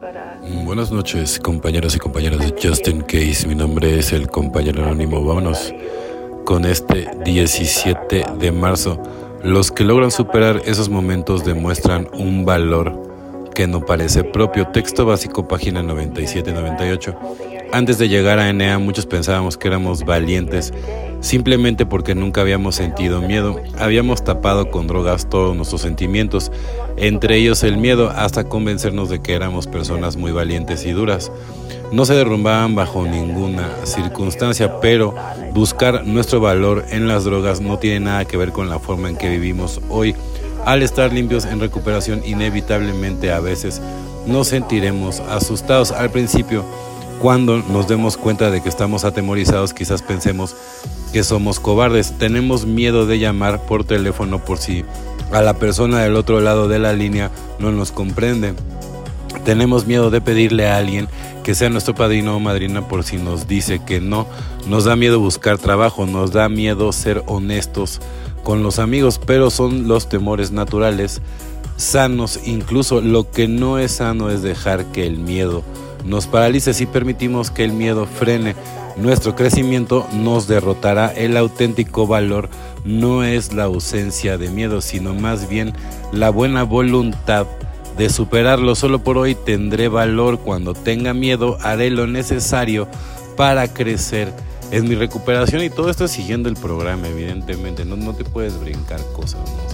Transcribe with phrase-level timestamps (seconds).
[0.00, 3.48] Mm, Buenas noches, compañeros y compañeras de Justin Case.
[3.48, 5.24] Mi nombre es el compañero anónimo.
[5.24, 5.74] Vámonos
[6.44, 9.02] con este 17 de marzo.
[9.42, 14.68] Los que logran superar esos momentos demuestran un valor que no parece propio.
[14.68, 17.57] Texto básico, página 97-98.
[17.70, 20.72] Antes de llegar a NA, muchos pensábamos que éramos valientes
[21.20, 23.60] simplemente porque nunca habíamos sentido miedo.
[23.78, 26.50] Habíamos tapado con drogas todos nuestros sentimientos,
[26.96, 31.30] entre ellos el miedo, hasta convencernos de que éramos personas muy valientes y duras.
[31.92, 35.14] No se derrumbaban bajo ninguna circunstancia, pero
[35.52, 39.16] buscar nuestro valor en las drogas no tiene nada que ver con la forma en
[39.16, 40.14] que vivimos hoy.
[40.64, 43.80] Al estar limpios en recuperación, inevitablemente a veces
[44.26, 45.92] nos sentiremos asustados.
[45.92, 46.64] Al principio,
[47.20, 50.54] cuando nos demos cuenta de que estamos atemorizados, quizás pensemos
[51.12, 52.12] que somos cobardes.
[52.18, 54.84] Tenemos miedo de llamar por teléfono por si
[55.32, 58.54] a la persona del otro lado de la línea no nos comprende.
[59.44, 61.08] Tenemos miedo de pedirle a alguien
[61.42, 64.26] que sea nuestro padrino o madrina por si nos dice que no.
[64.66, 68.00] Nos da miedo buscar trabajo, nos da miedo ser honestos
[68.44, 71.20] con los amigos, pero son los temores naturales,
[71.76, 72.40] sanos.
[72.44, 75.64] Incluso lo que no es sano es dejar que el miedo
[76.04, 76.74] nos paralice.
[76.74, 78.54] Si permitimos que el miedo frene
[78.96, 81.08] nuestro crecimiento, nos derrotará.
[81.08, 82.48] El auténtico valor
[82.84, 85.72] no es la ausencia de miedo, sino más bien
[86.12, 87.46] la buena voluntad
[87.96, 88.74] de superarlo.
[88.74, 90.38] Solo por hoy tendré valor.
[90.38, 92.88] Cuando tenga miedo, haré lo necesario
[93.36, 94.32] para crecer
[94.70, 95.62] en mi recuperación.
[95.62, 97.84] Y todo esto es siguiendo el programa, evidentemente.
[97.84, 99.68] No, no te puedes brincar cosas, ¿no?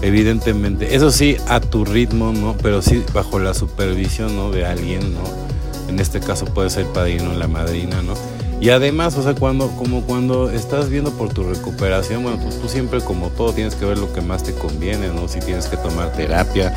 [0.00, 0.94] Evidentemente.
[0.94, 2.56] Eso sí, a tu ritmo, ¿no?
[2.62, 4.50] Pero sí bajo la supervisión, ¿no?
[4.50, 5.47] De alguien, ¿no?
[5.88, 8.14] En este caso puede ser padrino, la madrina, ¿no?
[8.60, 12.68] Y además, o sea, cuando, como cuando estás viendo por tu recuperación, bueno, pues tú
[12.68, 15.28] siempre como todo tienes que ver lo que más te conviene, ¿no?
[15.28, 16.74] Si tienes que tomar terapia,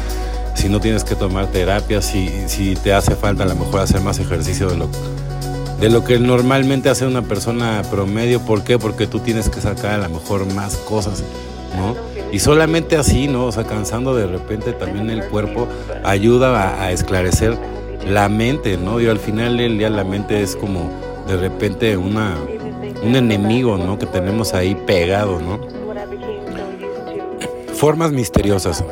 [0.53, 3.99] si no tienes que tomar terapia, si, si te hace falta a lo mejor hacer
[4.01, 4.89] más ejercicio de lo,
[5.79, 8.41] de lo que normalmente hace una persona promedio.
[8.41, 8.77] ¿Por qué?
[8.77, 11.23] Porque tú tienes que sacar a lo mejor más cosas,
[11.75, 11.95] ¿no?
[12.31, 13.45] Y solamente así, ¿no?
[13.45, 15.67] O sea, cansando de repente también el cuerpo
[16.03, 17.57] ayuda a esclarecer
[18.05, 18.99] la mente, ¿no?
[18.99, 20.89] Y al final del día la mente es como
[21.27, 22.35] de repente una,
[23.03, 23.97] un enemigo, ¿no?
[23.97, 25.59] Que tenemos ahí pegado, ¿no?
[27.73, 28.83] Formas misteriosas.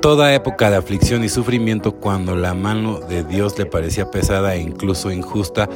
[0.00, 4.60] Toda época de aflicción y sufrimiento cuando la mano de Dios le parecía pesada e
[4.60, 5.68] incluso injusta,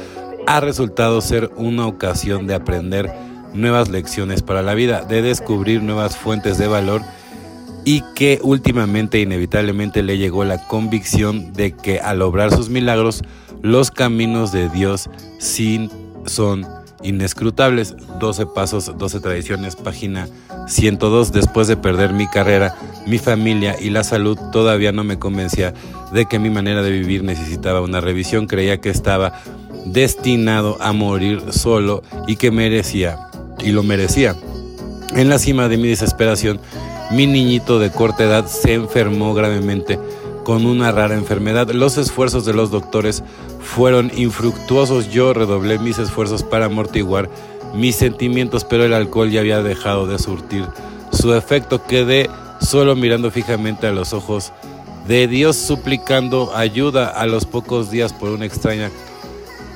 [0.47, 3.11] ha resultado ser una ocasión de aprender
[3.53, 7.01] nuevas lecciones para la vida, de descubrir nuevas fuentes de valor
[7.85, 13.23] y que últimamente inevitablemente le llegó la convicción de que al obrar sus milagros,
[13.61, 15.09] los caminos de Dios
[16.25, 16.67] son
[17.03, 17.95] inescrutables.
[18.19, 20.27] 12 pasos, 12 tradiciones, página
[20.67, 21.31] 102.
[21.31, 22.75] Después de perder mi carrera,
[23.07, 25.73] mi familia y la salud, todavía no me convencía
[26.11, 28.47] de que mi manera de vivir necesitaba una revisión.
[28.47, 29.33] Creía que estaba
[29.85, 33.17] destinado a morir solo y que merecía,
[33.63, 34.35] y lo merecía.
[35.15, 36.59] En la cima de mi desesperación,
[37.11, 39.99] mi niñito de corta edad se enfermó gravemente
[40.43, 41.69] con una rara enfermedad.
[41.71, 43.23] Los esfuerzos de los doctores
[43.59, 45.11] fueron infructuosos.
[45.11, 47.29] Yo redoblé mis esfuerzos para amortiguar
[47.73, 50.65] mis sentimientos, pero el alcohol ya había dejado de surtir
[51.11, 51.85] su efecto.
[51.85, 52.29] Quedé
[52.59, 54.51] solo mirando fijamente a los ojos
[55.07, 58.89] de Dios, suplicando ayuda a los pocos días por una extraña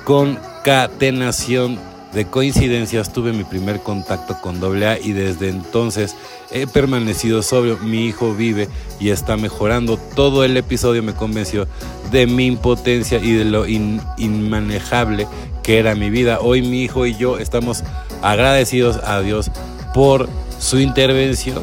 [0.03, 1.79] concatenación
[2.15, 3.11] de coincidencias.
[3.13, 6.15] Tuve mi primer contacto con AA y desde entonces
[6.49, 7.77] he permanecido sobrio.
[7.77, 9.97] Mi hijo vive y está mejorando.
[10.15, 11.67] Todo el episodio me convenció
[12.11, 15.27] de mi impotencia y de lo inmanejable
[15.61, 16.39] que era mi vida.
[16.39, 17.83] Hoy mi hijo y yo estamos
[18.21, 19.51] agradecidos a Dios
[19.93, 21.61] por su intervención.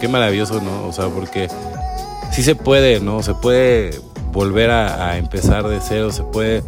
[0.00, 0.86] Qué, maravilloso, ¿no?
[0.86, 1.48] O sea, porque
[2.32, 3.22] sí se puede, ¿no?
[3.22, 3.98] Se puede
[4.32, 6.62] volver a empezar de cero, se puede...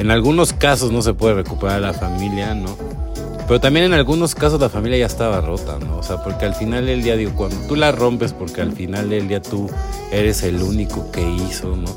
[0.00, 2.74] En algunos casos no se puede recuperar la familia, ¿no?
[3.46, 5.98] Pero también en algunos casos la familia ya estaba rota, ¿no?
[5.98, 9.10] O sea, porque al final del día, digo, cuando tú la rompes, porque al final
[9.10, 9.68] del día tú
[10.10, 11.90] eres el único que hizo, ¿no?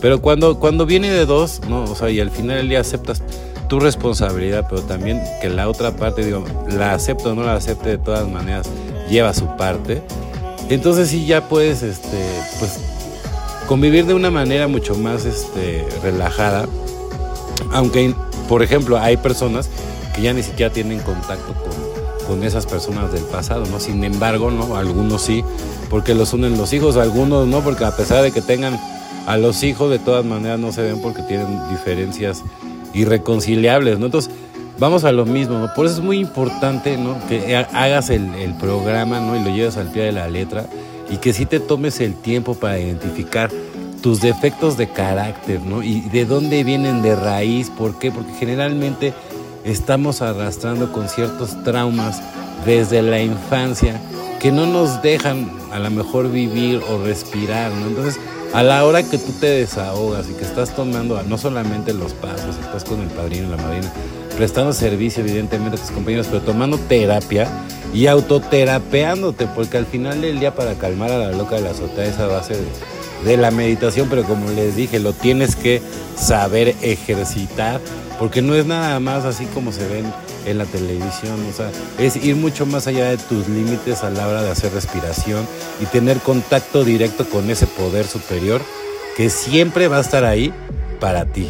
[0.00, 1.82] Pero cuando, cuando viene de dos, ¿no?
[1.82, 3.24] O sea, y al final del día aceptas
[3.66, 7.88] tu responsabilidad, pero también que la otra parte, digo, la acepto o no la acepte
[7.88, 8.70] de todas maneras,
[9.10, 10.00] lleva su parte.
[10.68, 12.24] Entonces sí ya puedes, este,
[12.60, 12.78] pues,
[13.66, 16.68] convivir de una manera mucho más este, relajada.
[17.72, 18.14] Aunque,
[18.48, 19.68] por ejemplo, hay personas
[20.14, 23.80] que ya ni siquiera tienen contacto con, con esas personas del pasado, ¿no?
[23.80, 24.76] Sin embargo, ¿no?
[24.76, 25.44] Algunos sí,
[25.90, 28.78] porque los unen los hijos, algunos no, porque a pesar de que tengan
[29.26, 32.42] a los hijos, de todas maneras no se ven porque tienen diferencias
[32.94, 34.00] irreconciliables.
[34.00, 34.30] Entonces,
[34.78, 35.74] vamos a lo mismo, ¿no?
[35.74, 37.16] Por eso es muy importante, ¿no?
[37.28, 39.36] Que hagas el, el programa, ¿no?
[39.36, 40.66] Y lo lleves al pie de la letra
[41.10, 43.50] y que sí te tomes el tiempo para identificar
[44.02, 45.82] tus defectos de carácter, ¿no?
[45.82, 48.10] Y de dónde vienen de raíz, ¿por qué?
[48.10, 49.12] Porque generalmente
[49.64, 52.22] estamos arrastrando con ciertos traumas
[52.64, 54.00] desde la infancia
[54.40, 57.88] que no nos dejan a lo mejor vivir o respirar, ¿no?
[57.88, 58.20] Entonces,
[58.52, 62.56] a la hora que tú te desahogas y que estás tomando no solamente los pasos,
[62.56, 63.92] estás con el padrino, la madrina,
[64.36, 67.48] prestando servicio evidentemente a tus compañeros, pero tomando terapia
[67.92, 72.06] y autoterapeándote, porque al final del día para calmar a la loca de la azotea
[72.06, 72.66] esa base de,
[73.24, 75.82] de la meditación, pero como les dije, lo tienes que
[76.16, 77.80] saber ejercitar,
[78.18, 80.04] porque no es nada más así como se ven
[80.46, 84.26] en la televisión, o sea, es ir mucho más allá de tus límites a la
[84.26, 85.46] hora de hacer respiración
[85.80, 88.60] y tener contacto directo con ese poder superior
[89.16, 90.52] que siempre va a estar ahí
[91.00, 91.48] para ti.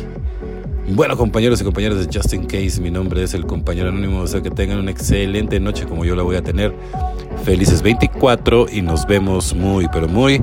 [0.90, 4.20] Bueno, compañeros y compañeras de Justin Case, mi nombre es el compañero anónimo.
[4.20, 6.74] O sea, que tengan una excelente noche como yo la voy a tener.
[7.44, 10.42] Felices 24 y nos vemos muy, pero muy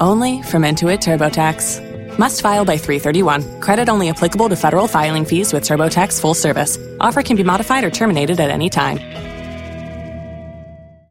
[0.00, 2.18] only from Intuit TurboTax.
[2.18, 3.60] Must file by 331.
[3.60, 6.78] Credit only applicable to federal filing fees with TurboTax full service.
[7.00, 9.29] Offer can be modified or terminated at any time.